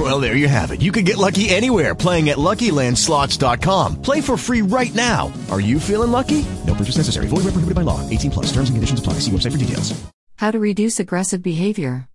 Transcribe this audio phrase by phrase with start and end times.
[0.00, 0.80] Well, there you have it.
[0.80, 4.00] You can get lucky anywhere playing at LuckyLandSlots.com.
[4.00, 5.30] Play for free right now.
[5.50, 6.46] Are you feeling lucky?
[6.66, 7.26] No purchase necessary.
[7.26, 8.00] Void where prohibited by law.
[8.08, 8.46] 18 plus.
[8.46, 9.14] Terms and conditions apply.
[9.20, 9.92] See website for details.
[10.36, 12.08] How to reduce aggressive behavior.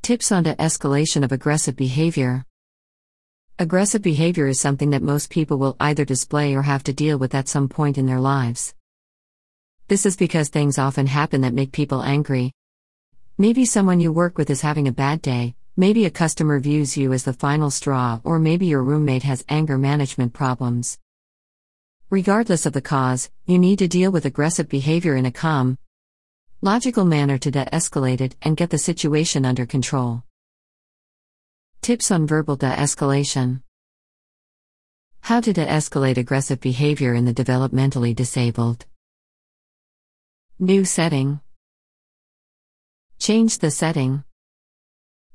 [0.00, 2.46] Tips on de escalation of aggressive behavior.
[3.58, 7.34] Aggressive behavior is something that most people will either display or have to deal with
[7.34, 8.74] at some point in their lives.
[9.88, 12.52] This is because things often happen that make people angry.
[13.36, 17.12] Maybe someone you work with is having a bad day, maybe a customer views you
[17.12, 20.98] as the final straw, or maybe your roommate has anger management problems.
[22.08, 25.76] Regardless of the cause, you need to deal with aggressive behavior in a calm,
[26.62, 30.22] logical manner to de escalate it and get the situation under control.
[31.82, 33.62] Tips on verbal de escalation
[35.20, 38.86] How to de escalate aggressive behavior in the developmentally disabled.
[40.58, 41.40] New setting.
[43.18, 44.24] Change the setting.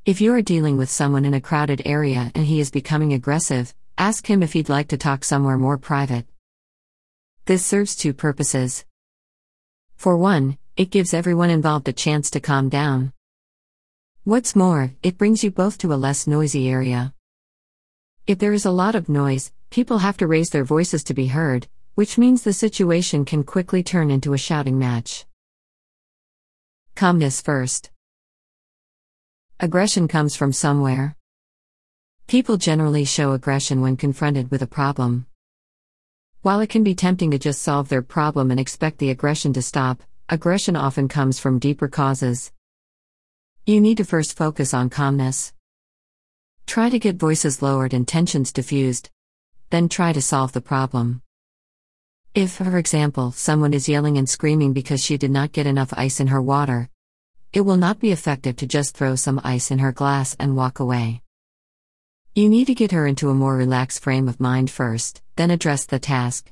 [0.04, 3.72] If you are dealing with someone in a crowded area and he is becoming aggressive,
[4.00, 6.26] ask him if he'd like to talk somewhere more private.
[7.46, 8.84] This serves two purposes.
[9.98, 13.14] For one, it gives everyone involved a chance to calm down.
[14.24, 17.14] What's more, it brings you both to a less noisy area.
[18.26, 21.28] If there is a lot of noise, people have to raise their voices to be
[21.28, 25.28] heard, which means the situation can quickly turn into a shouting match.
[26.96, 27.91] Calmness first.
[29.64, 31.16] Aggression comes from somewhere.
[32.26, 35.28] People generally show aggression when confronted with a problem.
[36.42, 39.62] While it can be tempting to just solve their problem and expect the aggression to
[39.62, 42.52] stop, aggression often comes from deeper causes.
[43.68, 45.54] You need to first focus on calmness.
[46.66, 49.12] Try to get voices lowered and tensions diffused.
[49.70, 51.22] Then try to solve the problem.
[52.34, 56.20] If, for example, someone is yelling and screaming because she did not get enough ice
[56.20, 56.90] in her water,
[57.54, 60.80] it will not be effective to just throw some ice in her glass and walk
[60.80, 61.22] away.
[62.34, 65.86] You need to get her into a more relaxed frame of mind first, then address
[65.86, 66.50] the task.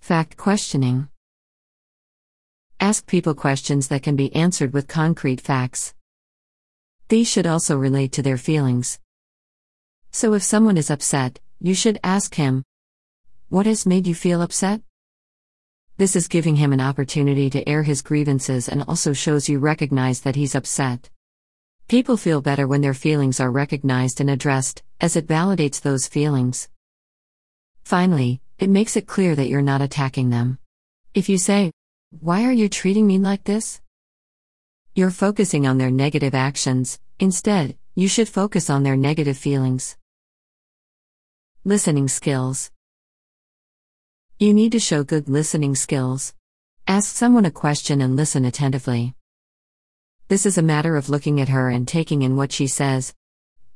[0.00, 1.08] Fact questioning.
[2.80, 5.94] Ask people questions that can be answered with concrete facts.
[7.08, 8.98] These should also relate to their feelings.
[10.10, 12.64] So if someone is upset, you should ask him,
[13.48, 14.80] What has made you feel upset?
[16.00, 20.22] This is giving him an opportunity to air his grievances and also shows you recognize
[20.22, 21.10] that he's upset.
[21.88, 26.70] People feel better when their feelings are recognized and addressed, as it validates those feelings.
[27.84, 30.58] Finally, it makes it clear that you're not attacking them.
[31.12, 31.70] If you say,
[32.18, 33.82] Why are you treating me like this?
[34.94, 39.98] You're focusing on their negative actions, instead, you should focus on their negative feelings.
[41.62, 42.70] Listening skills.
[44.42, 46.32] You need to show good listening skills.
[46.86, 49.12] Ask someone a question and listen attentively.
[50.28, 53.12] This is a matter of looking at her and taking in what she says,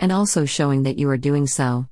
[0.00, 1.88] and also showing that you are doing so.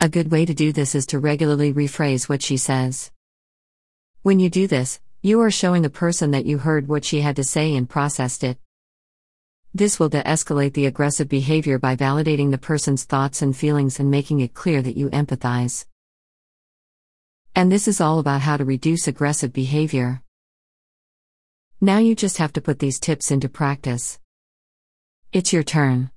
[0.00, 3.12] A good way to do this is to regularly rephrase what she says.
[4.22, 7.36] When you do this, you are showing the person that you heard what she had
[7.36, 8.58] to say and processed it.
[9.72, 14.10] This will de escalate the aggressive behavior by validating the person's thoughts and feelings and
[14.10, 15.84] making it clear that you empathize.
[17.54, 20.22] And this is all about how to reduce aggressive behavior.
[21.80, 24.18] Now you just have to put these tips into practice.
[25.32, 26.10] It's your turn.